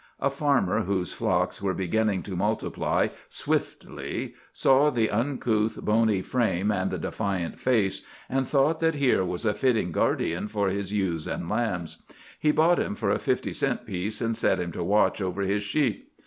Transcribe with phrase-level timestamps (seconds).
[0.19, 6.89] A farmer whose flocks were beginning to multiply swiftly saw the uncouth, bony frame and
[6.89, 11.47] the defiant face, and thought that here was a fitting guardian for his ewes and
[11.47, 12.01] lambs.
[12.39, 15.61] He bought him for a fifty cent piece and set him to watch over his
[15.61, 16.09] sheep.